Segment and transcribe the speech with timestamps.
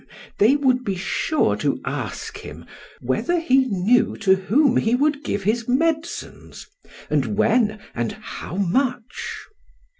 [0.01, 2.65] PHAEDRUS: They would be sure to ask him
[3.01, 6.65] whether he knew 'to whom' he would give his medicines,
[7.11, 9.45] and 'when,' and 'how much.'